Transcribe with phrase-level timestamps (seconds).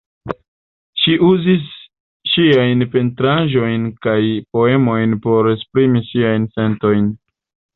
[1.01, 1.67] Ŝi uzis
[2.31, 4.17] ŝiajn pentraĵojn kaj
[4.57, 7.07] poemojn por esprimi siajn sentojn.